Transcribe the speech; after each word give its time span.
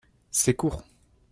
C’est 0.31 0.53
court 0.55 0.83